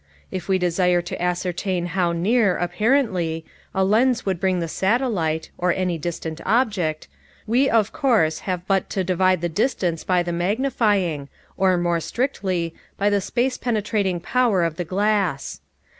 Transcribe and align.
If 0.31 0.47
we 0.47 0.57
desire 0.57 1.03
to 1.03 1.21
ascertain 1.21 1.85
how 1.85 2.11
near, 2.11 2.57
apparently, 2.57 3.45
a 3.71 3.83
lens 3.83 4.25
would 4.25 4.39
bring 4.39 4.59
the 4.59 4.67
satellite 4.67 5.51
(or 5.59 5.71
any 5.71 5.99
distant 5.99 6.41
object), 6.43 7.07
we, 7.45 7.69
of 7.69 7.91
course, 7.93 8.39
have 8.49 8.65
but 8.65 8.89
to 8.89 9.03
divide 9.03 9.41
the 9.41 9.47
distance 9.49 10.03
by 10.03 10.23
the 10.23 10.33
magnifying 10.33 11.29
or, 11.55 11.77
more 11.77 11.99
strictly, 11.99 12.73
by 12.97 13.11
the 13.11 13.21
space 13.21 13.59
penetrating 13.59 14.19
power 14.19 14.63
of 14.63 14.77
the 14.77 14.85
glass. 14.85 15.61